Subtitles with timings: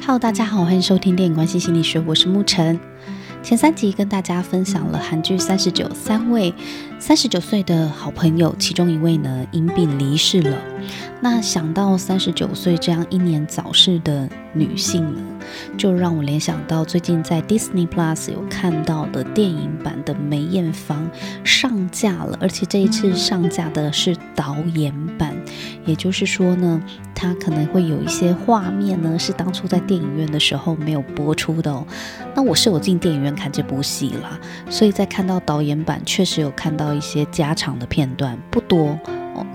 [0.00, 2.78] Hello，大家好，欢迎收听电影关系心理学，我是沐晨。
[3.42, 6.54] 前三集跟大家分享了韩剧《三十九》三位
[6.98, 10.56] 三十九岁的好朋友，其中一位呢因病离世了。
[11.20, 15.22] 那想到三十九岁这样英年早逝的女性呢，
[15.76, 21.06] 就让我联想到最近在 Disney Plus 有看到的电影版的梅艳芳
[21.44, 25.34] 上架了，而且这一次上架的是导演版，
[25.84, 26.82] 也就是说呢，
[27.14, 31.86] 它可能会有一些画面呢是当初在电影院的时候没有播出的哦。
[32.34, 34.38] 那我是有进电影院看这部戏啦，
[34.68, 38.98] 所以在看到导演版，确实有看到一些加长的片段，不多。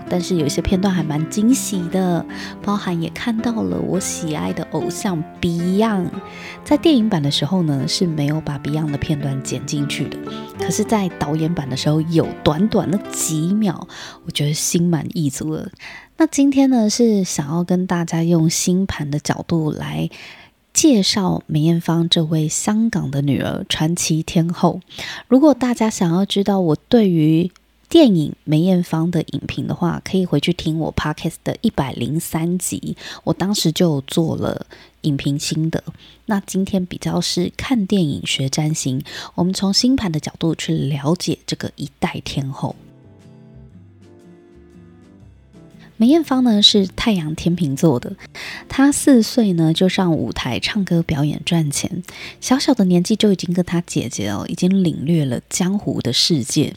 [0.08, 2.24] 但是有一些片段还蛮惊喜的，
[2.62, 6.08] 包含也看到了我喜爱的偶像 Beyond。
[6.64, 10.16] 在电影版的时候呢，是没有把 Beyond 的片段剪进去的，
[10.58, 13.86] 可是，在导演版的时候有短短的几秒，
[14.24, 15.70] 我觉得心满意足了。
[16.16, 20.10] 那今天呢，是想要跟大家用星盘的角度来
[20.74, 24.80] 介绍梅艳芳这位香港的女儿、传奇天后。
[25.28, 27.50] 如果大家想要知道我对于
[27.90, 34.64] 电影梅艳芳的影评的话，可以回去听我 podcast 的一百零三集，我当时就做了
[35.00, 35.82] 影评心得。
[36.26, 39.02] 那今天比较是看电影学占星，
[39.34, 42.76] 我们从星盘的角度去了解这个一代天后。
[45.96, 48.16] 梅艳芳呢是太阳天秤座的，
[48.68, 52.04] 她四岁呢就上舞台唱歌表演赚钱，
[52.40, 56.76] 小小的年纪就已经跟她姐姐哦已经领略了江湖的世界。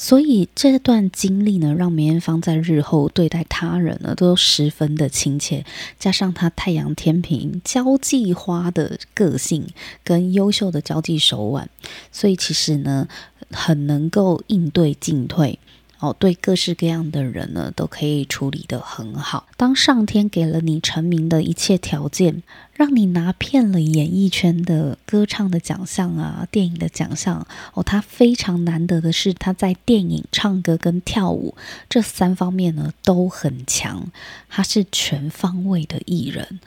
[0.00, 5.66] 所以这段经历呢，让梅艳芳在日后对待他人呢，都十分的亲切。
[5.98, 9.66] 加上她太阳天平交际花的个性
[10.04, 11.68] 跟优秀的交际手腕，
[12.12, 13.08] 所以其实呢，
[13.50, 15.58] 很能够应对进退。
[16.00, 19.48] 哦，对各式各样的人呢，都可以处理得很好。
[19.56, 31.56] 当上天给了你成名的一切条件，让你拿遍了演艺圈的歌唱的奖项啊，电影的奖项哦，他非常难得的是，他在电影、唱歌跟跳舞
[31.88, 34.12] 这三方面呢都很强。
[34.48, 36.60] 他是全方位的艺人，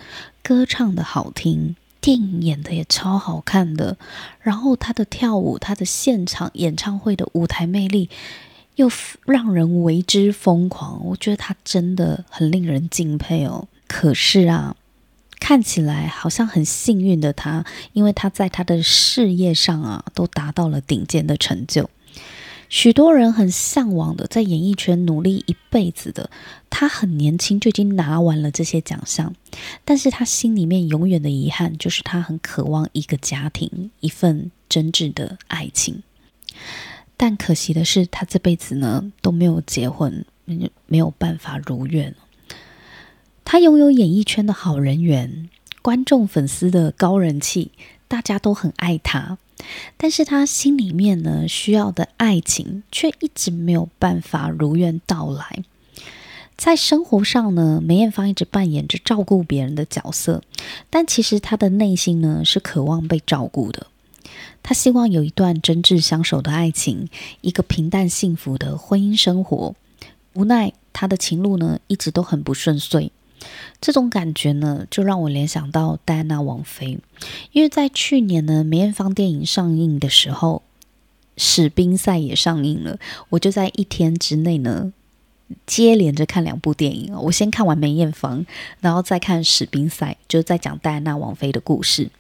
[0.44, 3.98] 歌唱的好听，电影演的也超好看的，
[4.42, 8.10] 然后他的跳舞，他的现场演唱会的舞台魅力。
[8.76, 8.90] 又
[9.26, 13.68] 让人为之疯狂，我觉得他真的很令人敬佩哦。
[13.88, 14.76] 可是啊，
[15.40, 21.90] 看起来好像很幸运的他，因为他在他的事业上啊，都达到了顶尖的成就。
[22.70, 26.30] 许多人很向往的，在演艺圈努力一辈子的
[26.70, 29.36] 他，很年轻就已经拿完了这些奖项。
[29.84, 36.02] 但是他心里面永远的遗憾，就是他很渴望一个家庭，一份真挚的爱情。
[37.24, 40.26] 但可惜的是，他这辈子呢都没有结婚，
[40.88, 42.16] 没有办法如愿。
[43.46, 45.48] 他拥有演艺圈的好人缘，
[45.84, 47.74] 观众粉丝的高人气，
[48.08, 49.38] 大家都很爱他。
[49.98, 55.64] 但是他心里面呢需要的爱情，却一直没有办法如愿到来。
[56.58, 60.42] 在生活上呢，梅艳芳一直扮演着照顾别人的角色，
[60.90, 63.86] 但其实她的内心呢是渴望被照顾的。
[64.64, 67.10] 他希望有一段真挚相守的爱情，
[67.42, 69.76] 一个平淡幸福的婚姻生活。
[70.34, 73.12] 无奈他的情路呢，一直都很不顺遂。
[73.82, 77.00] 这种感觉呢，就让我联想到戴安娜王妃，
[77.52, 80.62] 因为在去年呢，梅艳芳电影上映的时候，
[81.42, 84.94] 《史宾赛》也上映了，我就在一天之内呢，
[85.66, 87.14] 接连着看两部电影。
[87.16, 88.46] 我先看完梅艳芳，
[88.80, 92.12] 然后再看《史宾赛》，就是在讲戴安娜王妃的故事。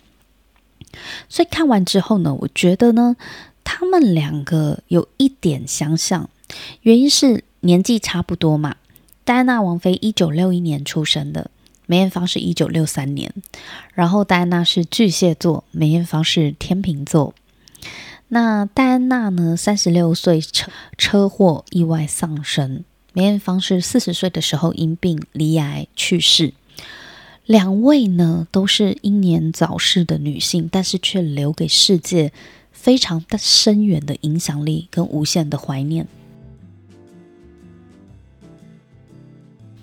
[1.29, 3.15] 所以看完之后呢，我觉得呢，
[3.63, 6.29] 他们两个有一点相像，
[6.81, 8.75] 原因是年纪差不多嘛。
[9.23, 11.51] 戴安娜王妃一九六一年出生的，
[11.85, 13.33] 梅艳芳是一九六三年，
[13.93, 17.33] 然后戴安娜是巨蟹座，梅艳芳是天秤座。
[18.29, 26.53] 那戴安娜呢，三十六岁车车祸意外丧生，梅艳芳是四十岁的时候因病离癌去世。
[27.51, 32.31] 两位呢都是英年早逝的女性，但是却留给世界
[32.71, 36.07] 非常的深远的影响力跟无限的怀念。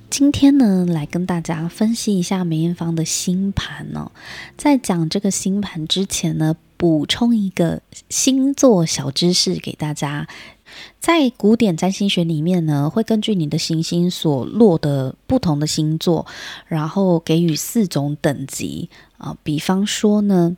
[0.08, 4.10] 今天呢，来跟大家分析一下梅艳芳的星盘哦。
[4.56, 10.26] 在讲这个星盘之前呢，补充一个星座小知识给大家。
[10.98, 16.26] 在古典占星学里面呢，会根据你的行星所落的不同的星座，
[16.66, 19.36] 然后给予四种等级啊。
[19.42, 20.56] 比方说呢，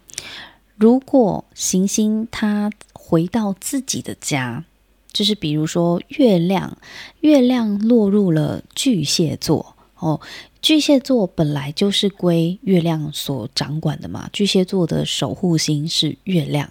[0.77, 4.65] 如果行星它回到自己的家，
[5.13, 6.77] 就是比如说月亮，
[7.21, 10.21] 月亮落入了巨蟹座哦。
[10.63, 16.71] 巨蟹座本来就是归月亮所掌管的嘛，巨蟹座的守护星是月亮，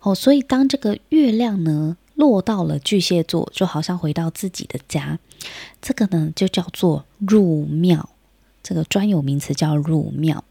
[0.00, 5.18] 哦，所以当这个月亮呢落到了巨蟹座，就好像回到自己的家，
[5.80, 8.10] 这个呢就叫做入庙，
[8.62, 10.44] 这个专有名词叫入庙。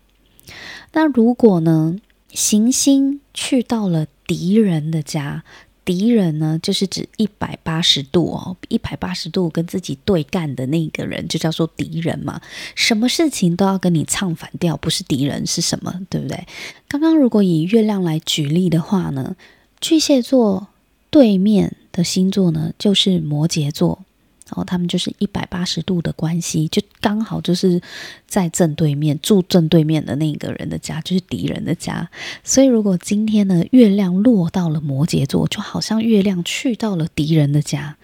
[0.93, 1.99] 那如果呢，
[2.33, 5.43] 行星去到了敌人的家。
[5.85, 12.39] 敌人呢，就是指一百八十度哦，一百八十度跟自己对干的那个人，就叫做敌人嘛。
[12.75, 15.91] 什么事情都要跟你唱反调，不是敌人是什么？
[16.07, 16.45] 对不对？
[16.87, 19.35] 刚刚如果以月亮来举例的话呢，
[19.81, 20.67] 巨蟹座
[21.09, 23.99] 对面的星座呢，就是摩羯座。
[24.45, 27.79] 然后他们就是一百八十度的关系，就刚好就是
[28.25, 32.09] 在正对面住正对面的那个人的家，就是敌人的家。
[32.43, 37.95] 所以如果今天呢，月亮落到了摩羯座，就好像月亮去到了敌人的家。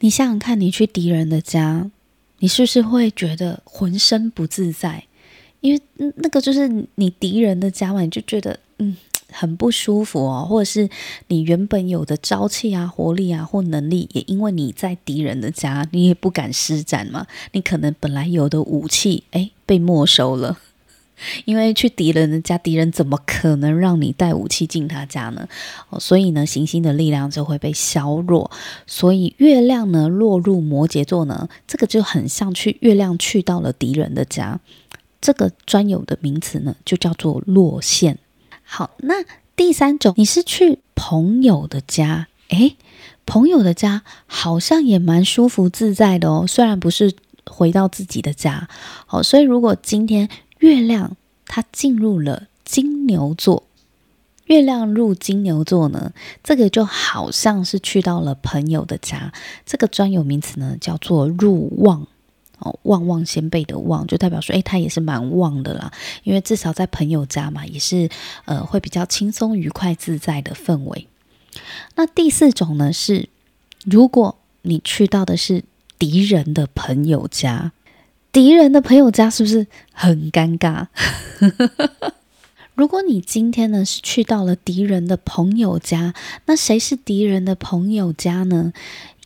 [0.00, 1.90] 你想想看，你去敌人的家，
[2.40, 5.04] 你是不是会觉得浑身不自在？
[5.62, 5.80] 因为
[6.16, 8.94] 那个就是你敌人的家嘛，你就觉得嗯。
[9.30, 10.88] 很不舒服哦，或者是
[11.26, 17.26] 你原本有的朝气啊、活力啊或能力，也因为你在敌人的家，你也不敢施展嘛。
[17.52, 20.58] 你可能本来有的武器，哎，被没收了。
[21.44, 25.48] 因为去敌人的家，敌人怎么可能让你带武器进他家呢？
[25.90, 28.48] 哦，所以呢，行星的力量就会被削弱。
[28.86, 34.60] 所以月亮呢落入摩羯座呢，这个就很像去月亮去到了敌人的家。
[35.20, 38.18] 这个专有的名词呢，就叫做落线。
[38.70, 39.24] 好，那
[39.56, 42.76] 第三种，你是去朋友的家，诶，
[43.24, 47.14] 朋友的家好像也蛮舒服自在的哦，虽然不是
[47.46, 48.68] 回到自己的家。
[49.06, 50.28] 好，所以如果今天
[50.58, 51.16] 月亮
[51.46, 53.64] 它进入了金牛座，
[54.44, 56.12] 月亮入金牛座呢，
[56.44, 59.32] 这个就好像是去到了朋友的家，
[59.64, 62.06] 这个专有名词呢叫做入望。
[62.58, 65.92] 哦，旺旺仙贝的旺，就代表说，诶，他也是蛮旺的啦。
[66.24, 68.08] 因为至少在朋友家嘛，也是
[68.44, 71.06] 呃会比较轻松、愉快、自在的氛围。
[71.96, 73.28] 那第四种呢是，
[73.84, 75.64] 如果你去到的是
[75.98, 77.72] 敌人的朋友家，
[78.30, 80.88] 敌人的朋友家是不是很尴尬？
[82.74, 86.14] 如果你今天呢是去到了敌人的朋友家，
[86.46, 88.72] 那谁是敌人的朋友家呢？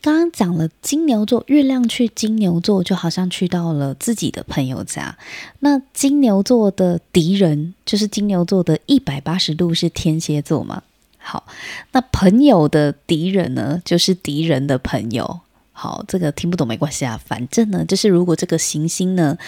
[0.02, 5.16] 刚刚讲了金牛座，月亮去金牛座，就好像去到了自己的朋友家。
[5.60, 10.82] 那金牛座的敌人就是金牛座的一百八十度是天蝎座嘛？
[11.18, 11.46] 好，
[11.92, 15.38] 那朋友的敌人呢，就是敌人的朋友。
[15.70, 19.38] 好，这个听不懂没关系啊，反正呢，就是如果这个行星呢，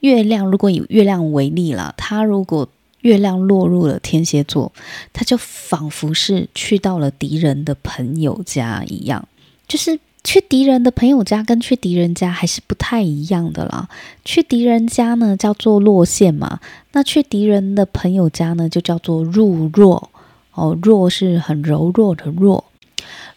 [0.00, 2.68] 月亮如果以月亮为例啦，它如果
[3.00, 4.70] 月亮落入了天蝎座，
[5.14, 9.26] 它就仿佛是去到了敌人的朋友家一样。
[9.72, 13.88] 就是去敌人的朋友家，跟去敌人家还是不太一样的啦。
[14.22, 16.60] 去敌人家呢，叫做落线嘛；
[16.92, 20.10] 那去敌人的朋友家呢，就叫做入弱。
[20.52, 22.66] 哦，弱是很柔弱的弱，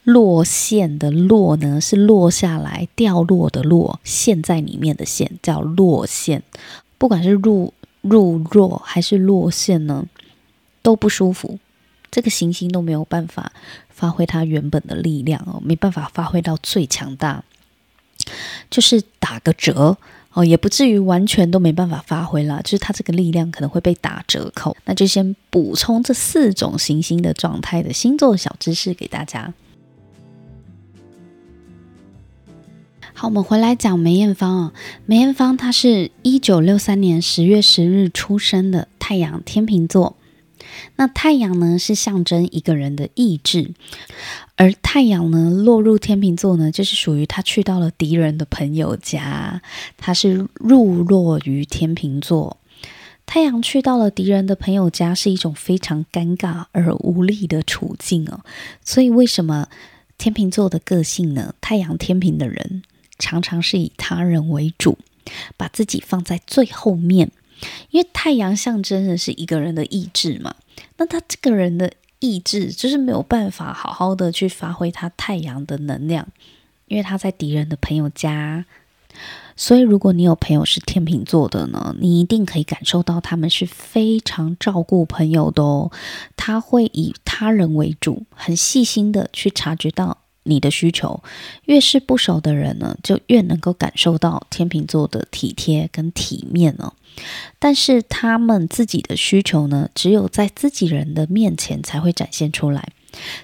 [0.04, 6.44] 落线的落呢，是落下来、掉落的落，线在里面的线叫落线。
[6.98, 10.06] 不管是入入弱还是落线呢，
[10.82, 11.58] 都不舒服。
[12.12, 13.52] 这个行星都没有办法
[13.96, 17.44] 发挥它原本的力量哦，没办法发挥到最强大，
[18.70, 19.98] 就是打个折
[20.34, 24.76] 哦，也不至于完全都没办法发挥了，就是它这个力量可能会被打折扣。
[24.84, 29.54] 那就先补充这四种行星的状态的星座小知识给大家。
[33.14, 34.74] 好，我们回来讲梅艳芳啊，
[35.06, 40.18] 梅艳芳她是一九六三年十月十日出生的，太阳天秤座。
[40.96, 43.72] 那太阳呢，是象征一个人的意志，
[44.56, 49.62] 而太阳呢落入天秤座呢，就是属于他去到了敌人的朋友家，
[49.98, 52.58] 他是入落于天秤座。
[53.28, 58.42] 太阳去到了敌人的朋友家，是一种非常尴尬而无力的处境哦。
[58.84, 59.68] 所以为什么
[60.18, 61.56] 天秤座的个性呢？
[61.60, 62.84] 太阳天秤的人
[63.18, 65.00] 常常是以他人为主，
[65.58, 67.32] 把自己放在最后面。
[67.90, 70.54] 因为太阳象征的是一个人的意志嘛，
[70.98, 76.28] 那他这个人的意志就是没有办法好好的去发挥他太阳的能量，
[76.88, 78.66] 因为他在敌人的朋友家。
[79.58, 85.90] 所以，如果你有朋友是天秤座的呢，你一定可以感受到他们是非常照顾朋友的哦。
[86.36, 91.22] 他会以他人为主，很细心的去察觉到你的需求。
[91.66, 96.94] 越是不熟的人呢，就越能够感受到天秤座的体贴跟体面哦。
[97.60, 102.90] 但是他们自己的需求呢，只有在自己人的面前才会展现出来。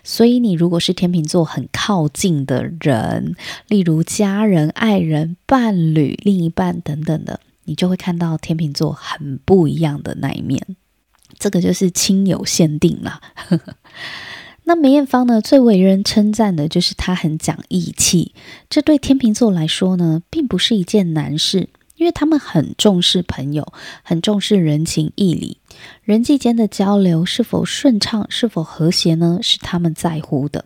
[0.04, 3.38] 所以，你如果是天秤座很靠近的人，
[3.70, 10.76] 例如家人、爱人、伴侣、另一半等等的，你就会看到天秤座很不一样的那一面。
[11.40, 13.22] 这个就是亲友限定啦。
[14.64, 18.34] 那梅艳芳呢，最为人称赞的就是她很讲义气，
[18.70, 21.70] 这对天秤座来说呢，并不是一件难事。
[21.98, 25.58] 因为他们很重视朋友，很重视人情义理，
[26.04, 29.38] 人际间的交流是否顺畅、是否和谐呢？
[29.44, 30.66] 是他们在乎的。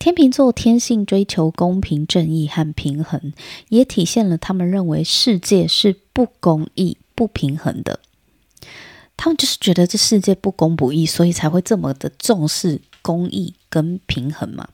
[0.00, 3.32] 天秤座天性追求公平、正义和平衡，
[3.68, 8.00] 也体现了他们认为世界是不公义、不平衡的。
[9.16, 14.68] 他们就是觉得这世界不公不义，所以才会这么的重视公益跟平衡嘛。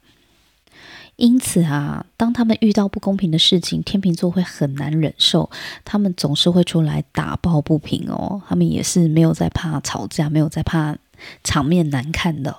[1.16, 5.50] 因此啊，当他们遇到不公平的事情，天秤座会很难忍受，
[5.85, 8.40] 他们总是会出来打抱不平哦。
[8.49, 10.97] 他们也是没有在怕吵架，没有在怕
[11.42, 12.56] 场面难看的。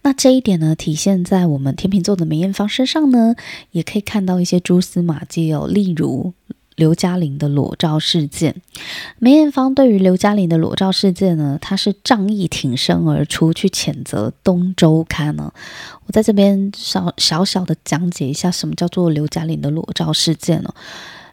[0.00, 3.34] 那这一点呢，体现在我们天秤座的梅艳芳身上呢，
[3.72, 6.32] 也可以看到一些蛛丝马迹哦，例如。
[6.76, 8.62] 刘嘉玲的裸照事件，
[9.18, 15.52] 梅艳芳对于刘嘉玲的裸照事件呢，她是仗义挺身而出去谴责《东周刊》呢。
[16.06, 20.74] 我在这边小小小的讲解一下，什么叫做刘嘉玲的裸照事件呢？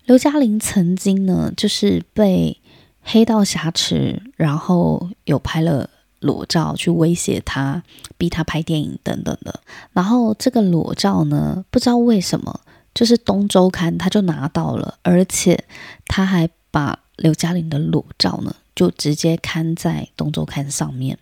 [0.06, 2.58] 刘嘉玲曾经呢，就是被
[3.02, 7.82] 黑道挟持，然后有拍了裸照去威胁他，
[8.18, 9.62] 逼他拍电影等等的。
[9.94, 12.60] 然后这个裸照呢，不知道为什么。
[12.94, 15.66] 就是《东周刊》，他就拿到了，而且
[16.06, 21.18] 他还把刘嘉玲的裸照呢，就直接刊在《东周刊》上面，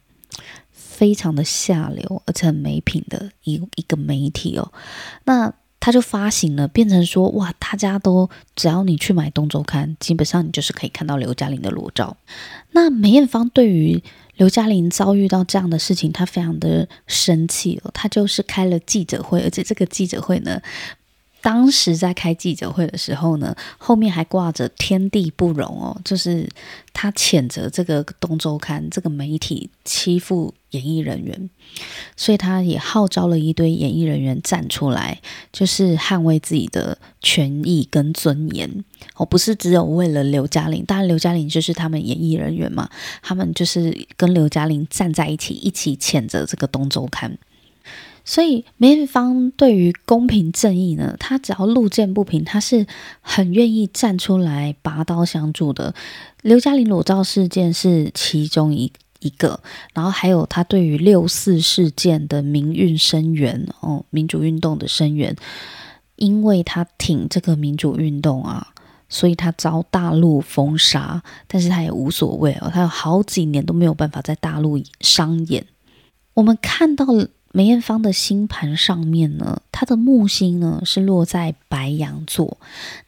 [0.71, 4.71] 非常的下流，而且很没品的一一个媒体哦。
[5.25, 12.17] 那他就发行了，变成说哇，大家都只要你去买《东周刊》，基本上你就是可以看到刘嘉玲的裸照。
[12.71, 14.03] 那梅艳芳对于
[14.35, 20.61] 刘嘉玲遭遇到这样的事情，她非常的生气哦，她就是开了记者会，而且这个记者会呢。
[21.47, 26.45] 当时在开记者会的时候呢，后面还挂着“天地不容”哦，就是
[26.91, 31.49] 他谴责这个《东周刊》这个媒体欺负演艺人员，
[32.17, 35.21] 所以他也号召了一堆演艺人员站出来，
[35.53, 38.83] 就是捍卫自己的权益跟尊严
[39.15, 42.89] 哦，不是只有为了刘嘉玲，当然刘嘉玲就是他们演艺人员嘛，
[43.21, 47.31] 他们就是跟刘嘉玲站在一起，一起谴责这个《东周刊》。
[48.29, 52.85] 所以梅艳芳对于公平正义呢，她只要路见不平，她是
[53.21, 55.95] 很愿意站出来拔刀相助的。
[56.41, 58.91] 刘嘉玲裸照事件是其中一
[59.21, 59.61] 一个，
[59.93, 65.33] 然后还有她对于六四事件的民运声援哦，民主运动的声援，
[66.17, 68.73] 因为她挺这个民主运动啊，
[69.07, 75.65] 所以她遭大陆封杀，但是她也无所谓哦，她有好几年都没有办法在大陆商演。
[76.33, 77.05] 我们看到。
[77.57, 82.59] 梅艳芳的星盘上面呢，她的木星呢是落在白羊座。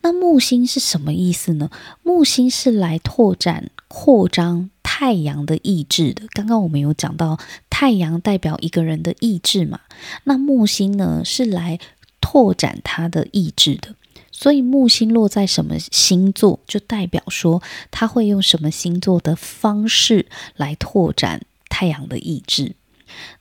[0.02, 1.70] 那木星是什么意思呢？
[2.02, 6.24] 木星是来拓展、扩张太阳的意志的。
[6.32, 7.38] 刚刚我们有讲到，
[7.70, 9.82] 太阳代表一个人的意志嘛。
[10.24, 11.78] 那木星呢是来
[12.20, 13.94] 拓展他的意志的。
[14.32, 20.26] 所以木星落在什么星座，就代表说他会用什么星座的方式
[20.56, 22.74] 来拓展太阳的意志。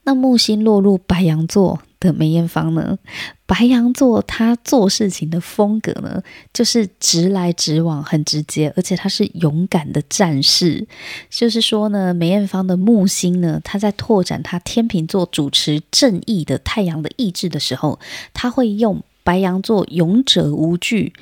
[0.04, 2.98] 那木星落入白羊座的梅艳芳呢？
[3.46, 6.22] 白羊座他做事情的风格呢，
[6.52, 10.86] 就是直来直往，很直接，而且他是勇敢的战士。
[11.30, 17.98] 就是说呢，梅艳芳的木星呢，他在拓展他天秤座主持正义的太阳的意志的时候，
[18.34, 21.14] 他会用白羊座勇者无惧、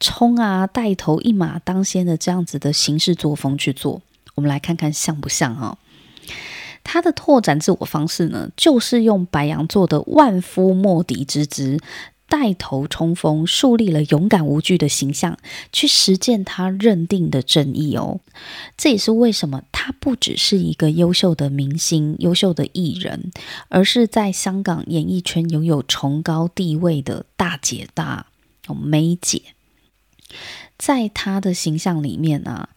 [0.00, 4.02] 冲啊带头一马当先的这样子的行事作风去做。
[4.34, 5.78] 我们来看看像不像哈、
[6.82, 11.78] 他的拓展自我方式呢，就是用白羊座的万夫莫敌之姿，
[12.28, 15.38] 带头冲锋，树立了勇敢无惧的形象，
[15.72, 18.20] 去实践他认定的正义哦。
[18.76, 23.30] 这也是为什么他不只是一个优秀的明星、优秀的艺人，
[23.68, 28.26] 而是在香港演艺圈拥有崇高地位的大姐大
[28.66, 29.42] 哦，梅姐。
[30.78, 32.70] 在他的形象里面啊。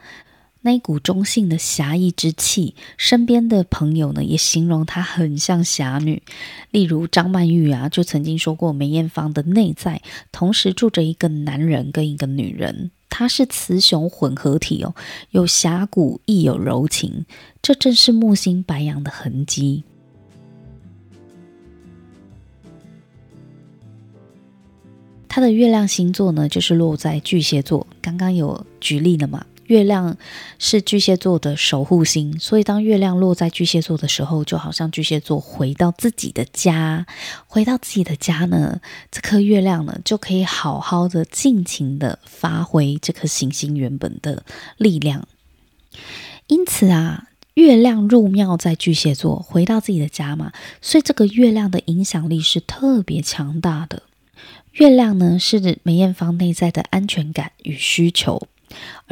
[0.65, 6.23] 那一股中性的侠义之气，身边的朋友呢也形容她很像侠女。
[6.71, 10.01] 例如张曼玉啊，就曾经说过梅艳芳的内在
[10.31, 14.95] 同时住着一个男人跟一个女人，她是雌雄混合体哦，
[15.31, 17.25] 有侠骨亦有柔情，
[17.61, 19.83] 这正是木星白羊的痕迹。
[25.27, 27.85] 他的月亮星座呢，就是落在巨蟹座。
[28.01, 29.43] 刚刚有举例了嘛？
[29.67, 30.17] 月亮
[30.59, 37.05] 是巨蟹座的守护星，所以当月亮落在巨蟹座的时候，就好像巨蟹座回到自己的家，
[37.47, 44.43] 回到自己的家呢，这颗月亮呢就可以好好的、尽情的发挥这颗行星原本的
[44.77, 45.27] 力量。
[46.47, 50.51] 因此啊，月亮入庙在巨蟹座，回到自己的家嘛，
[50.81, 54.03] 所以这个月亮的影响力是特别强大的。
[54.73, 58.47] 月亮呢，是梅艳芳内在的安全感与需求，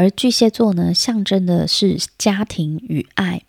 [0.02, 3.44] 而巨蟹座呢，象征的是家庭与爱。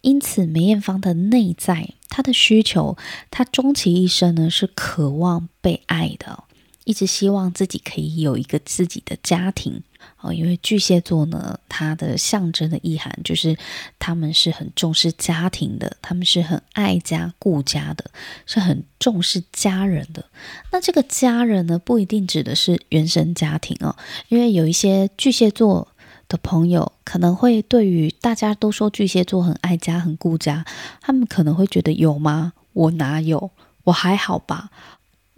[0.00, 2.96] 因此，梅艳芳的内在，她的需求，
[3.30, 6.42] 她终其一生呢，是渴望被爱的，
[6.82, 9.84] 一直希望自己可以有一个自己的家庭。
[10.20, 13.56] 哦，因为巨蟹座呢，它的象征的意涵就是
[13.98, 18.10] 他们是很重视家庭的，他们是很爱家顾家的，
[18.46, 20.24] 是很重视家人的。
[20.72, 23.94] 那这个家人呢，不一定指的是原生家庭哦，
[24.28, 25.88] 因为有一些巨蟹座
[26.28, 30.64] 的朋友可能会对于大家都说巨蟹座很爱家、很顾家，
[31.00, 32.52] 他们可能会觉得有吗？
[32.72, 33.50] 我哪有？
[33.84, 34.70] 我还好吧。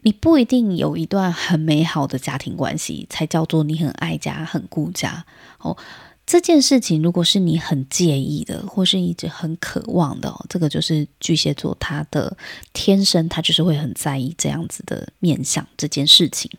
[0.02, 5.24] 你不一定有一段很美好的家庭关系，才叫做你很爱家、很顾家
[5.58, 5.76] 哦。
[6.24, 12.36] 这件事情如果是你很介意的，或是一直很渴望的，这个就是巨蟹座他的
[12.74, 16.50] 天生，他就是会很在意这样子的面相这件事情。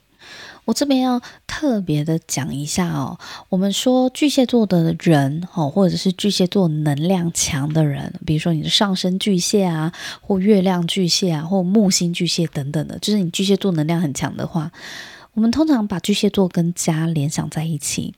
[0.70, 3.18] 我这边要特别的讲一下哦，
[3.50, 14.72] 我们说巨蟹座的人哦，或者是巨蟹座能量强的人，比如说你的上升巨蟹啊，或月亮巨蟹啊，或木星巨蟹等等的，就是你巨蟹座能量很强的话，
[15.34, 18.14] 我们通常把巨蟹座跟家联想在一起，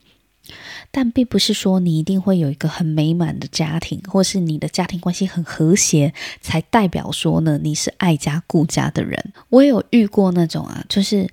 [0.92, 9.32] 但并不是说你一定会有一个很美满的家庭，或是你的家庭关系很和谐，才代表说呢，你是爱家顾家的人。
[9.48, 11.30] 我也有遇过那种啊，就是。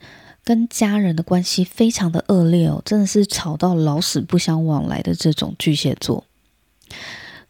[0.49, 6.25] 跟家人的关系非常的恶劣哦，真的是吵到老死不相往来的这种巨蟹座。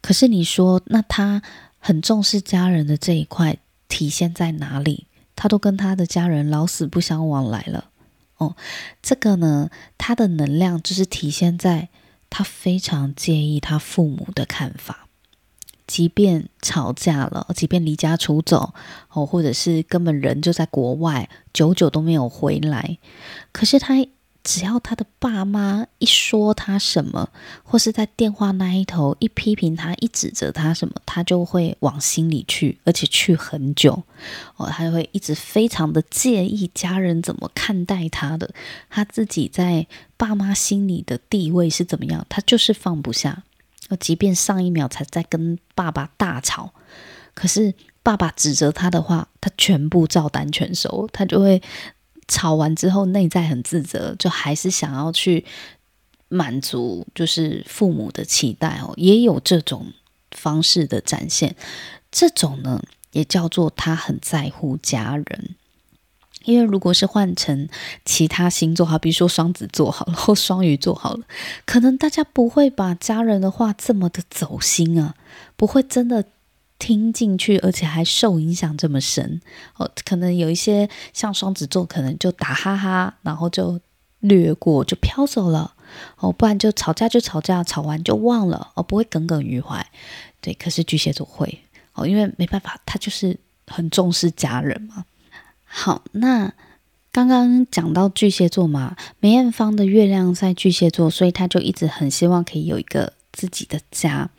[0.01, 1.41] 可是你说，那他
[1.77, 3.55] 很重视家人的这一块
[3.87, 5.05] 体现在哪里？
[5.33, 7.89] 他都跟他的家人老死不相往来了
[8.35, 8.57] 哦。
[9.01, 11.87] 这个呢，他的能量就是体现在
[12.29, 15.07] 他非常介意他父母的看法。
[15.89, 18.75] 即便吵架了，即便离家出走，
[19.11, 22.99] 哦，或者是根本人就在国外，久久都没有回来，
[23.51, 23.95] 可是他
[24.43, 27.29] 只要他的爸妈一说他什么，
[27.63, 34.03] 或是在电话那一头一批评他，一指责他什么，他就会往心里去，而且去很久，
[34.57, 38.53] 哦，他就会一直非常的介意家人怎么看待他的，
[38.91, 43.41] 他自己在爸妈心里的地位是怎么样，他就是放不下。
[43.89, 46.73] 那即便上一秒才在跟爸爸大吵，
[47.33, 51.09] 可是爸爸指责他的话，他全部照单全收。
[51.11, 51.61] 他就会
[52.27, 55.45] 吵完之后，内在很自责，就还是想要去
[56.27, 58.93] 满足，就是父母的期待哦。
[58.95, 59.91] 也有这种
[60.31, 61.55] 方式的展现，
[62.11, 65.55] 这种呢，也叫做他很在乎家人。
[66.45, 67.67] 因为如果是换成
[68.05, 71.25] 其他星座，好，比如说双子座好了，或双鱼座好了，
[71.65, 75.15] 可能大家不会把家人的话这么的走心啊，
[75.55, 76.23] 不会真的
[76.79, 79.41] 听进去，而且还受影响这么深
[79.75, 79.91] 哦。
[80.05, 83.79] 可能有一些像双子座，可能就打哈哈，然后就
[84.21, 85.73] 略过，就飘走了
[86.17, 86.31] 哦。
[86.31, 89.85] 不然就吵架就吵架，吵完就忘了哦，不会耿耿于怀。
[90.39, 91.59] 对，可是巨蟹座会
[91.93, 95.03] 哦，因为没办法，他就是很重视家人嘛。
[95.71, 96.51] 好，那
[97.11, 104.29] 刚刚讲到巨蟹座嘛，梅艳芳的月亮在巨蟹座，所以她就一直很希望可以有一个自己的家。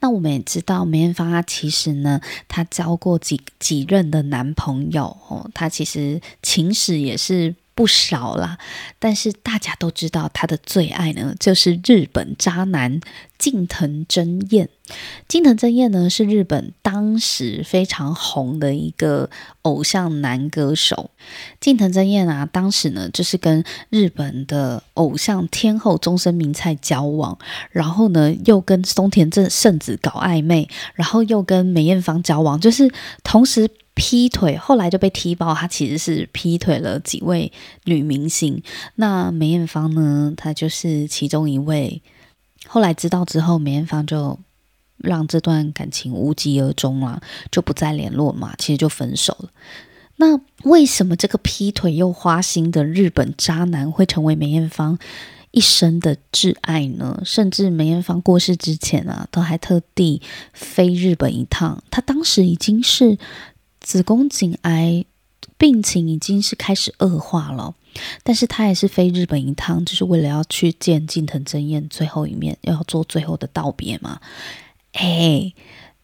[0.00, 7.54] 那我们也知道，梅艳芳她其实呢，她交过几几任的男朋友哦，她其实情史也是。
[7.78, 8.58] 不少啦，
[8.98, 13.00] 但是大家都知道她的最爱呢，就是日本渣男
[13.38, 14.68] 近藤真彦。
[15.28, 19.30] 近藤真彦呢，是日本当时非常红的一个
[19.62, 21.10] 偶像男歌手。
[21.60, 27.38] 近藤真彦啊，当时呢就是跟日本的偶像天后中森明菜交往，
[27.70, 33.70] 然后呢又跟松田正圣子搞暧昧，然后又跟梅艳芳交往，就是同时。
[34.00, 37.50] 劈腿，后来就被踢爆，他其实是劈腿了几位
[37.82, 38.62] 女明星。
[38.94, 40.32] 那梅艳芳呢？
[40.36, 42.00] 她就是其中一位。
[42.68, 44.38] 后来知道之后，梅艳芳就
[44.98, 49.48] 让这段感情无疾而终了，就不再联络嘛，其实就分手了。
[50.16, 54.98] 那为什么这个劈腿又花心的日本渣男会成为梅艳芳
[55.50, 57.22] 一生的挚爱呢？
[57.24, 60.20] 甚至梅艳芳过世之前啊，都还特地
[60.52, 61.82] 飞日本一趟。
[61.90, 63.18] 他当时已经是。
[63.80, 65.06] 子宫颈癌
[65.56, 67.74] 病情已经是开始恶化了，
[68.22, 74.20] 但是他也是飞日本一趟，就是为了要去见近藤真彦最后一面，要做最后的道别嘛。
[74.92, 75.52] 哎，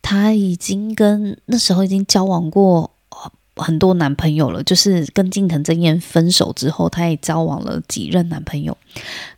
[0.02, 2.90] 他已经跟那时候已经交往过
[3.56, 8.76] 很多男朋友了，就是跟近藤真彦分手之后，他也交往了几任男朋友。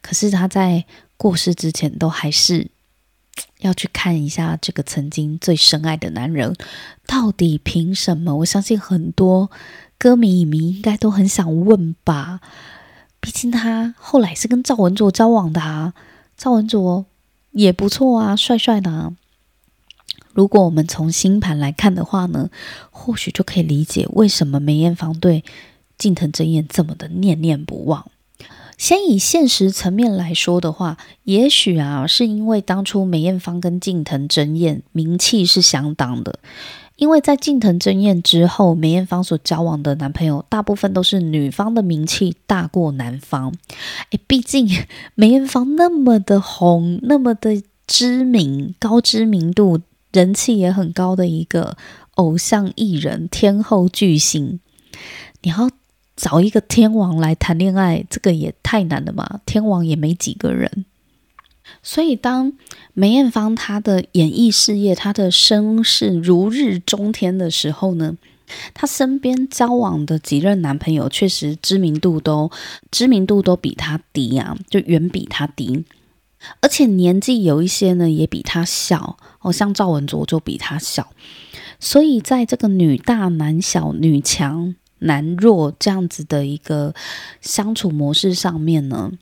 [0.00, 0.84] 可是他在
[1.16, 2.68] 过世之前，都还是
[3.60, 6.54] 要去看一下这个曾经最深爱的男人，
[7.06, 8.36] 到底凭什么？
[8.36, 9.50] 我相信很多。
[9.98, 12.40] 歌迷、影迷应该都很想问吧，
[13.20, 15.94] 毕竟他后来是跟赵文卓交往的啊，
[16.36, 17.06] 赵文卓
[17.52, 19.12] 也不错啊，帅帅的啊。
[20.34, 22.50] 如果我们从星盘来看的话呢，
[22.90, 25.42] 或许就可以理解为什么梅艳芳对
[25.96, 28.10] 近藤真彦这么的念念不忘。
[28.76, 36.38] 先以现实层面来说的话，也许啊，是因为当初梅艳芳跟近藤真彦名气是相当的。
[36.96, 43.54] 因为在近藤真彦之后，梅艳芳所交往的男朋友大部分都是女方的名气大过男方。
[44.10, 44.66] 诶，毕竟
[45.14, 49.80] 梅艳芳那么的红，那么的知名，高知名度，
[50.10, 51.76] 人气也很高的一个
[52.14, 54.60] 偶像艺人，天后巨星，
[55.42, 55.70] 你要
[56.16, 59.40] 找一个天王来谈恋爱，这个也太难了嘛！
[59.44, 60.86] 天王也没几个人。
[61.88, 62.52] 所以，当
[62.94, 68.16] 梅艳芳她的演艺事业、她的声势如日中天的时候呢，
[68.74, 72.50] 她身边交往的几任男朋友确实知名度都
[72.90, 75.84] 知名度都比她低啊，就远比她低，
[76.60, 81.12] 而且年纪有一些呢也比她小哦，像赵文卓就比她小，
[81.78, 86.96] 所以在这个女大男小、女强男弱这样子的一个
[87.40, 89.12] 相处模式上面呢。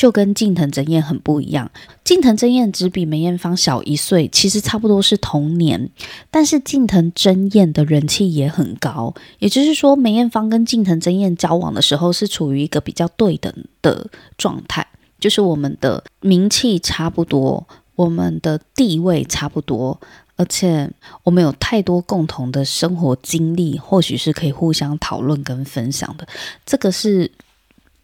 [0.00, 1.70] 就跟近藤真彦很不一样，
[2.02, 5.90] 近藤真彦只比梅艳芳小一岁，其实差不多是同年。
[6.30, 14.08] 但是近藤真彦的人气也很高，也就是说，梅艳芳跟近藤真彦交往的时候是处于一个比较对等的
[14.38, 14.86] 状态，
[15.18, 20.00] 就是我们的名气差不多，我们的地位差不多，
[20.36, 20.90] 而且
[21.24, 26.26] 我们有太多共同的生活经历，或许是可以互相讨论跟分享的。
[26.64, 27.30] 这个是。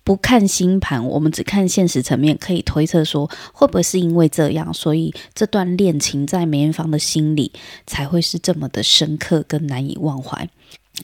[0.06, 7.50] 不看星盘，我们只看现实层面，可以推测说，会不会是因为这样，所以这段恋情在梅艳芳的心里
[7.88, 10.48] 才会是这么的深刻跟难以忘怀。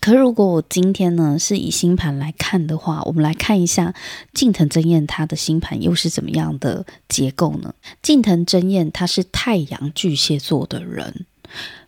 [0.01, 3.93] 可如果我今天呢是以星盘来看的话，我们来看一下
[4.33, 7.75] 近藤真彦他的星盘又是怎么样的结构呢？
[8.01, 11.27] 近藤真彦他是太阳巨蟹座的人，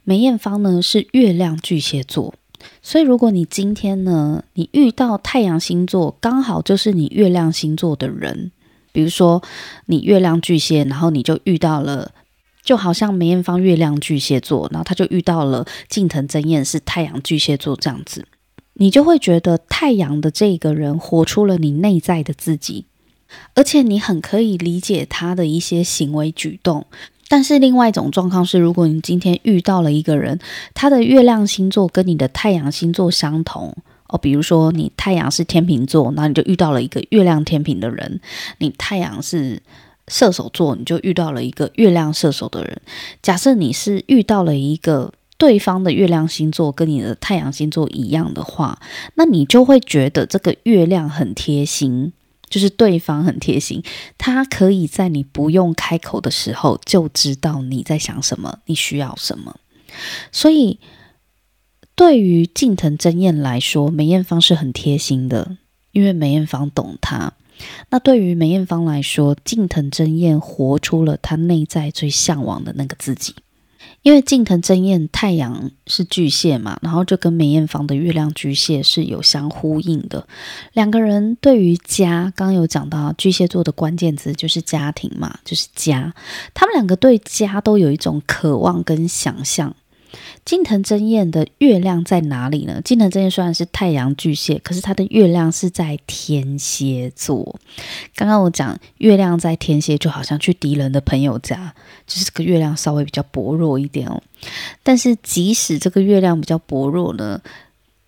[0.02, 2.34] 梅艳芳呢是月亮巨蟹座。
[2.86, 8.52] 所以，如果你今天呢，你遇到太阳星座刚好就是你月亮星座的人，
[8.92, 9.42] 比如说
[9.86, 12.12] 你月亮巨蟹，然后你就遇到了，
[12.62, 18.26] 就好像梅艳芳月亮巨蟹座，然后他就遇到了近藤真彦是太阳巨蟹座这样子，
[18.74, 22.84] 你就会觉得太阳的这个人活出了你内在的自己，
[23.54, 26.86] 而且你很可以理解他的一些行为举动。
[27.28, 30.38] 但是另外一种状况是，如果你今天遇到了一个人，
[30.74, 33.74] 他的月亮星座跟你的太阳星座相同
[34.08, 38.20] 哦，比如说你太阳是天秤座，那你就遇到了一个月亮天秤的人；
[38.58, 39.62] 你太阳是
[40.08, 42.80] 射手座，你就遇到了一个月亮射手的人。
[43.22, 48.78] 假设你是遇到了一个对方的月亮星座跟你的太阳星座一样的话，
[49.14, 52.12] 那你就会觉得这个月亮很贴心。
[52.54, 53.82] 就是对方很贴心，
[54.16, 59.56] 他可以在你不用开口的时候就知道你在想什么，你需要什么。
[60.30, 60.78] 所以，
[61.96, 65.56] 对于近藤真彦来说，梅艳芳是很贴心的，
[65.90, 67.32] 因为梅艳芳懂他。
[67.90, 73.34] 那对于梅艳芳来说，近藤真彦活出了他内在最向往的那个自己。
[74.04, 80.28] 因为近藤真彦太阳是巨蟹嘛，然后就跟梅艳芳的月亮巨蟹是有相呼应的。
[80.74, 86.14] 两个人对于家，刚刚有讲到巨蟹座的关键词就是家庭嘛，就是家。
[86.52, 89.74] 他们两个对家都有一种渴望跟想象。
[90.44, 92.80] 近藤真彦的月亮在哪里呢？
[92.84, 97.58] 近藤真彦虽然是太阳巨蟹，可是他的月亮是在天蝎座。
[98.14, 101.74] 刚刚我讲月亮在天蝎，就好像去敌人的朋友家，
[102.06, 104.22] 就是这个月亮稍微比较薄弱一点哦。
[104.82, 107.40] 但是即使这个月亮比较薄弱呢，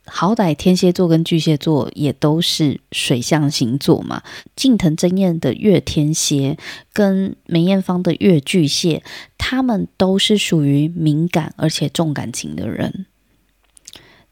[0.06, 4.22] 好歹天蝎座跟巨蟹座也都是水象星座嘛。
[4.54, 6.56] 近藤真彦的月天蝎
[6.92, 9.02] 跟梅艳芳的月巨蟹，
[9.36, 13.06] 他们都是属于敏感而且重感情的人，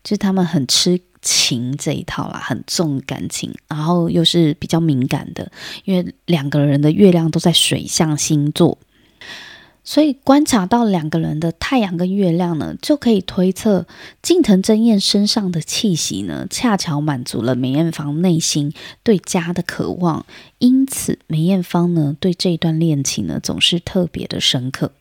[0.02, 5.50] 就他们很吃情这一套啦，很重感情，然后又是比较敏感的，
[5.84, 8.78] 因为两个人的月亮都在水象星座。
[9.84, 13.86] 所以观察到两个人的太阳跟月亮呢，就可以推测
[14.22, 20.24] 近藤真彦身上的气息呢，恰巧满足了梅艳芳内心对家的渴望，
[20.58, 24.92] 因此梅艳芳呢对这段恋情呢总是特别的深刻。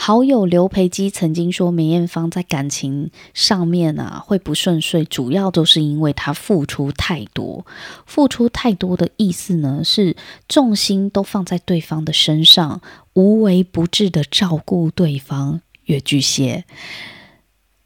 [0.00, 7.66] 好友刘培基曾经说，梅艳芳在感情上面啊会不顺遂，主要都是因为她付出太多。
[8.06, 10.16] 付出太多的意思呢，是
[10.48, 12.80] 重心都放在对方的身上，
[13.14, 15.62] 无微不至的照顾对方。
[15.86, 16.64] 月巨蟹，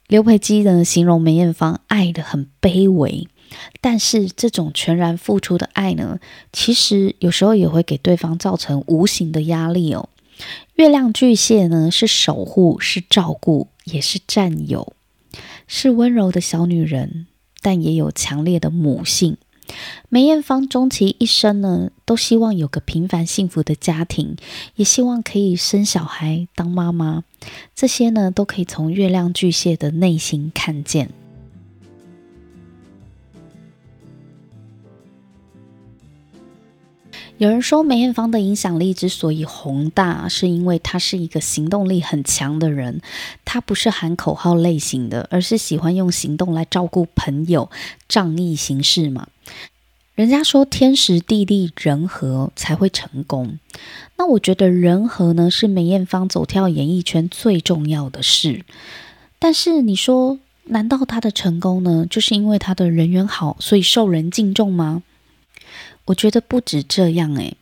[0.07, 3.27] 刘培基呢形容梅艳芳爱得很卑微，
[3.81, 6.19] 但是这种全然付出的爱呢，
[6.53, 10.09] 其实有时候也会给对方造成无形的压力哦。
[10.75, 14.93] 月亮巨蟹呢，是守护，是照顾，也是占有，
[15.67, 17.27] 是温柔的小女人，
[17.61, 19.37] 但也有强烈的母性。
[20.09, 24.35] 梅艳芳终其一生呢，都希望有个平凡幸福的家庭，
[24.75, 27.23] 也希望可以生小孩、当妈妈。
[27.73, 31.09] 这些呢，都可以从月亮巨蟹的内心看见。
[37.39, 43.01] 有人说，梅艳芳的影响力之所以宏大，是因为她是一个行动力很强的人。
[43.43, 47.69] 她不是喊口号类型的，而是喜欢用行动来照顾朋友，
[48.07, 49.27] 仗义行事嘛。
[50.13, 53.57] 人家说天时地利人和才会成功，
[54.17, 58.63] 那我觉得人和呢，是梅艳芳走跳演艺圈最重要的事。
[59.39, 65.01] 但是你说，难道她的成功呢，就是因为她的人缘好，所以受人敬重吗？
[66.05, 67.55] 我觉得不止这样诶，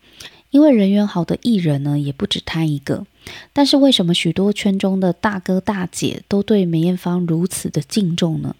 [0.49, 3.05] 因为人缘好的艺人呢，也不止他一个。
[3.53, 8.55] 但是为什么许多圈中的大哥大姐都对梅艳芳如此的敬重呢？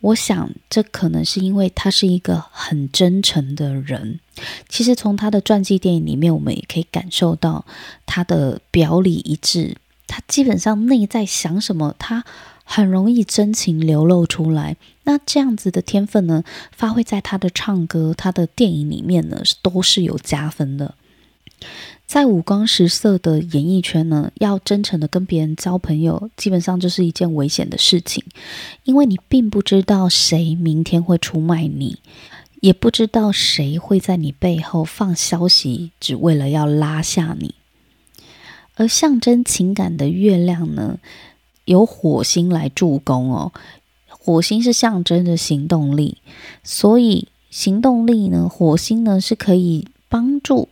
[0.00, 4.20] 我想这可能是因为他是一个很真诚的人。
[4.68, 7.64] 其实从他的传记电影里面，我们也可以感受到
[8.06, 9.76] 他的表里一致。
[10.06, 12.24] 他基本上内在想什么，他。
[12.64, 20.94] 很容易真情流露出来，那这样子的天分呢，发挥在他的唱歌、他的电影里面呢，都是有加分的。
[22.06, 28.22] 在五光十色的演艺圈呢，要真诚的跟别人交朋友，基本上就是一件危险的事情，
[28.84, 31.98] 因为你并不知道谁明天会出卖你，
[32.60, 37.54] 也不知道谁会在你背后放消息，只为了要拉下你。
[38.74, 40.98] 而象征情感的月亮呢，
[41.64, 43.52] 由火星来助攻哦，
[44.24, 46.18] 火星是象征着行动力，
[46.62, 50.68] 所以行动力呢，火星呢是可以帮助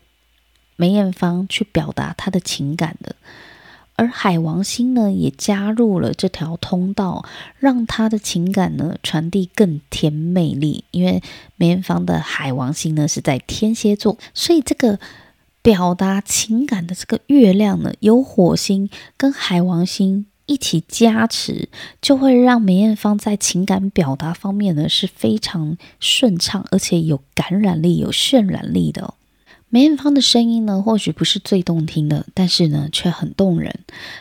[0.76, 3.16] 梅艳芳去表达她的情感的，
[3.96, 7.24] 而海王星呢也加入了这条通道，
[7.58, 10.84] 让她的情感呢传递更添魅力。
[10.92, 11.20] 因为
[11.56, 15.00] 梅艳芳的海王星呢是在天蝎座，所以这个
[15.60, 20.26] 表达情感的这个月亮呢，有火星跟海王星。
[20.50, 21.68] 一起加持，
[22.02, 29.14] 就会让梅艳芳在情感表达方面呢是非常顺畅，而且有感染力、有渲染力的。
[29.68, 33.78] 梅艳芳的声音呢，或许不是最动听的，但是呢却很动人。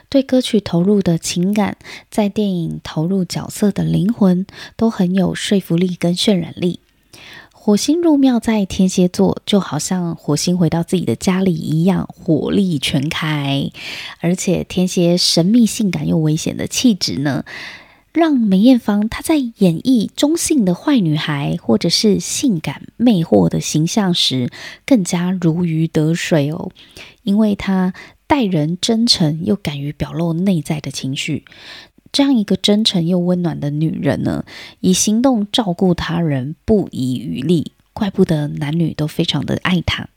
[0.07, 1.77] 对歌曲投入的情感，
[2.11, 4.45] 在电影投入角色的灵魂，
[4.77, 6.79] 都很有说服力跟渲染力。
[7.61, 13.69] 火星入庙在天蝎座，就好像火星回到自己的家里一样，火力全开。
[14.21, 17.43] 而且天蝎神秘、性感又危险的气质呢，
[18.13, 24.49] 让梅艳芳她在演绎中性的坏女孩，或者是性感魅惑的形象时，
[24.85, 26.71] 更加如鱼得水哦。
[27.23, 27.93] 因为她
[28.25, 31.43] 待人真诚，又敢于表露内在的情绪。
[32.11, 34.43] 这样一个真诚又温暖的女人呢，
[34.79, 40.09] 以行动照顾他人，不遗余力，怪不得男女都非常的爱她。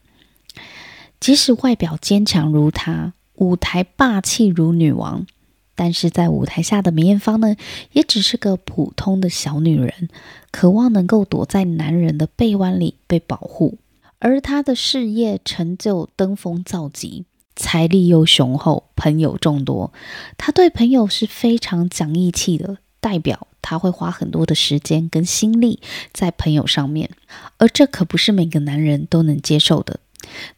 [1.20, 5.26] 即使外表坚强如她，舞台霸气如女王，
[5.74, 7.56] 但是在舞台下的梅艳芳呢，
[7.92, 10.08] 也只是个普通的小女人，
[10.50, 13.78] 渴望能够躲在男人的臂弯里被保护，
[14.18, 17.24] 而她的事业成就登峰造极。
[17.54, 19.92] 财力又雄厚，朋友众多，
[20.38, 25.80] 他对朋友是非常讲义气的，代表他会花很多的时间跟心力
[26.12, 27.10] 在朋友上面，
[27.58, 30.00] 而这可不是每个男人都能接受的。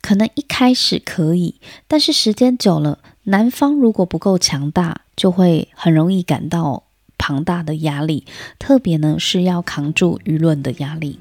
[0.01, 1.57] 可能一开始可以，
[1.89, 6.85] 但是时间久了，男方如果不够强大，就会很容易感到
[7.17, 8.27] 庞大的压力，
[8.59, 11.19] 特别呢是要扛住舆论的压力。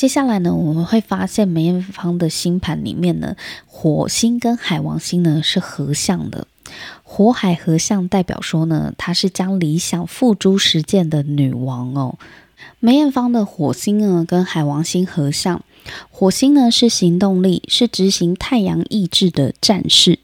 [0.00, 3.36] 接下来呢，我们会发现梅艳芳的星盘里面呢，
[3.66, 6.46] 火星跟海王星呢是合相的。
[7.02, 12.18] 火海合相代表说呢，她是将理想付诸实践的女王哦。
[12.78, 15.62] 梅艳芳的火星呢跟海王星合相，
[16.10, 20.14] 火星呢是行动力，是执行太阳意志的战士；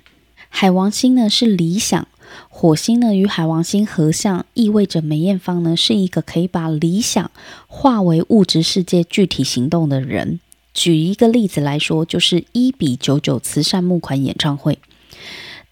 [0.49, 2.09] 海王星呢是理想。
[2.49, 7.31] 火星呢与海王星合相，意味着梅艳芳呢是一个可以把理想
[7.67, 10.41] 化为物质世界具体行动的人。
[10.73, 14.79] 举一个例子来说，就是一比九九慈善募款演唱会。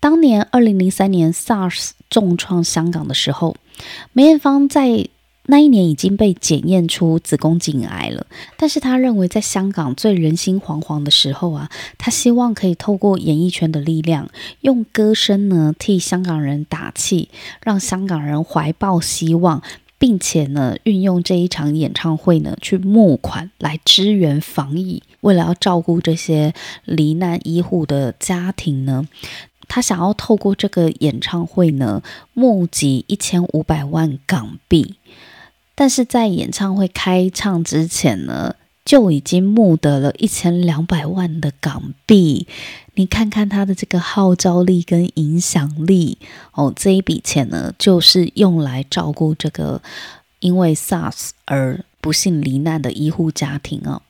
[0.00, 3.56] 当年二零零三年 SARS 重创香港的时候，
[4.12, 5.08] 梅艳芳在
[5.46, 8.26] 那一年已经被检验出子宫颈癌了，
[8.56, 14.30] 但是他认为在香港最人心惶惶的时候啊，他希望可以透过演艺圈的力量，
[14.62, 17.28] 用歌声呢替香港人打气，
[17.62, 19.62] 让香港人怀抱希望，
[19.98, 25.02] 并且呢运用这一场演唱会呢去募款来支援防疫。
[25.20, 26.54] 为了要照顾这些
[26.86, 29.06] 罹难医护的家庭呢，
[29.68, 32.02] 他想要透过这个演唱会呢
[32.32, 34.94] 募集一千五百万港币。
[35.74, 42.46] 但是在演唱会开唱之前呢，就已经募得了一千两百万的港币。
[42.94, 46.18] 你看看他的这个号召力跟影响力
[46.52, 49.82] 哦，这一笔钱呢，就是用来照顾这个
[50.38, 54.02] 因为 SARS 而不幸罹难的医护家庭哦。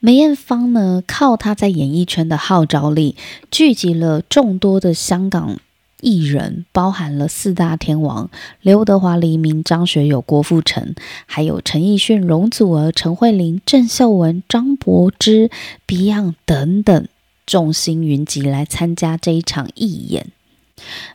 [0.00, 3.14] 梅艳芳呢，靠她在演艺圈的号召力，
[3.50, 5.60] 聚集了众多的香港。
[6.02, 8.30] 艺人包含了四大天王
[8.60, 15.50] 刘德华、黎明、张学友、郭富城，还有陈奕迅、容祖儿、陈慧琳、郑秀文、张柏芝、
[15.86, 17.08] Beyond 等等，
[17.46, 20.26] 众星云集来参加这一场义演。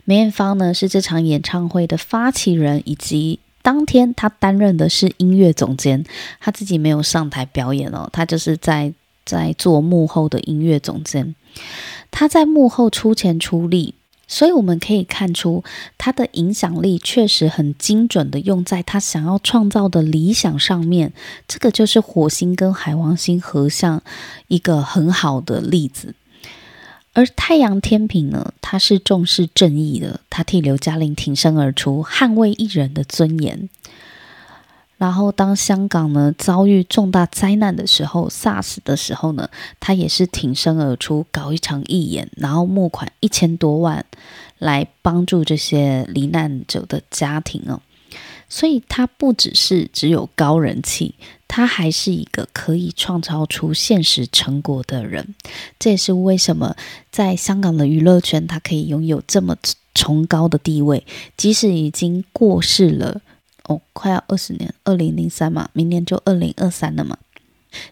[0.04, 6.04] 梅艳芳呢是这场演唱会的发起人，以及当天他担任的是音乐总监，
[6.40, 8.92] 他自己没有上台表演哦，他就是在
[9.24, 11.36] 在做幕后的音乐总监，
[12.10, 13.94] 他在幕后出钱出力。
[14.32, 15.62] 所以我们可以看出，
[15.98, 21.12] 他的影响力确实很精准的用在他想要创造的理想上面。
[21.50, 24.02] 这个就是火星跟海王星合相
[24.48, 26.16] 一个很好的例子。
[27.12, 33.68] 而太阳天平呢，他是重视正义的，他替刘嘉玲挺身而出，捍卫艺人的尊严。
[35.02, 44.06] 然后，当香港呢遭遇重大灾难的时候，SARS 的时候呢，他也是挺身而出，搞一场义演，然后募款一千多万，
[44.60, 47.82] 来帮助这些罹难者的家庭哦。
[48.48, 51.16] 所以，他不只是只有高人气，
[51.48, 55.34] 他还是一个可以创造出现实成果的人。
[55.80, 56.76] 这也是为什么
[57.10, 59.58] 在香港的娱乐圈，他可以拥有这么
[59.96, 61.04] 崇高的地位，
[61.36, 63.22] 即使已经过世了。
[63.94, 67.18] 快要二十年，二零零三嘛，明年就二零二三了嘛。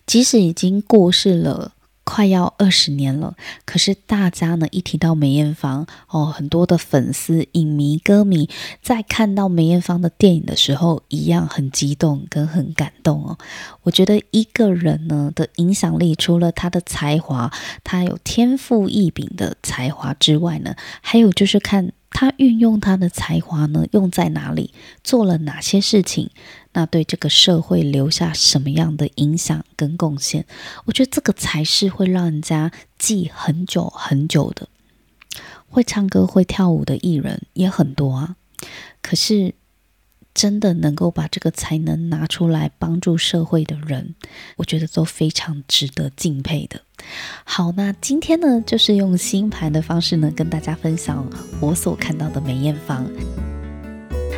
[0.06, 8.50] 即使已经过世了，快要二十年了，可是大家呢一提到梅艳芳，哦，很多的粉丝、影迷、歌迷
[8.82, 13.38] 在看到梅艳芳的电影的时候，一样很激动跟很感动哦。
[13.84, 21.94] 我觉得一个人呢的影响力，除了他的才华，他有天赋异禀的才华之外呢，还有就是看。
[22.12, 26.30] 他运用他的才华呢，用在哪里，做了哪些事情？
[26.74, 30.46] 那对这个社会留下什么样的影响跟贡献？
[30.86, 34.68] 我觉得这个才是会让人家记很久很久的。
[35.68, 38.36] 会唱歌、会跳舞的艺人也很多啊，
[39.02, 39.56] 可是。
[40.40, 44.16] 真的能够把这个才能拿出来帮助社会的人，
[44.56, 46.80] 我觉得都非常值得敬佩的。
[47.44, 53.06] 好，那今天呢，就是用星盘的方式呢，跟大家分享我所看到的梅艳芳。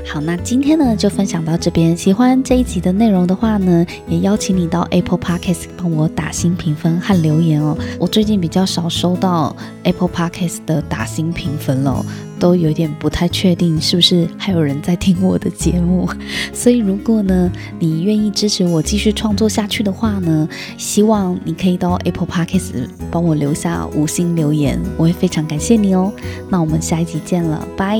[0.06, 1.96] 好，那今天呢就分享到这边。
[1.96, 7.78] 喜欢这一集的内容的话呢，也邀请你到 Apple Podcast 帮我打新评分和留言哦。
[7.98, 12.06] 我最近比较少收到 Apple Podcast 的打新评分了，
[12.40, 16.10] 都有点不太确定是不是还有人在听我的节目。
[16.52, 26.12] 所以如果呢你愿意支持我继续创作下去的话呢，希望你可以到 Apple Podcast 帮我留下五星留言，我会非常感谢你哦。
[26.50, 27.98] 那我们下一集见了，拜。